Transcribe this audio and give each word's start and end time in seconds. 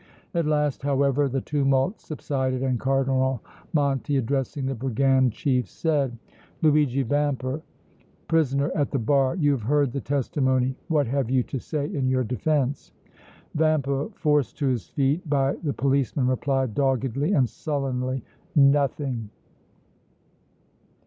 At 0.33 0.47
last, 0.47 0.81
however, 0.81 1.29
the 1.29 1.41
tumult 1.41 2.01
subsided 2.01 2.63
and 2.63 2.79
Cardinal 2.79 3.39
Monti, 3.71 4.17
addressing 4.17 4.65
the 4.65 4.73
brigand 4.73 5.31
chief, 5.31 5.69
said: 5.69 6.17
"Luigi 6.63 7.03
Vampa, 7.03 7.61
prisoner 8.27 8.71
at 8.73 8.89
the 8.89 8.97
bar, 8.97 9.35
you 9.35 9.51
have 9.51 9.61
heard 9.61 9.91
the 9.91 10.01
testimony. 10.01 10.75
What 10.87 11.05
have 11.05 11.29
you 11.29 11.43
to 11.43 11.59
say 11.59 11.85
in 11.85 12.07
your 12.07 12.23
defense?" 12.23 12.93
Vampa 13.53 14.09
forced 14.15 14.57
to 14.57 14.65
his 14.69 14.89
feet 14.89 15.29
by 15.29 15.53
the 15.61 15.71
policemen 15.73 16.25
replied, 16.25 16.73
doggedly 16.73 17.33
and 17.33 17.47
sullenly: 17.47 18.23
"Nothing!" 18.55 19.29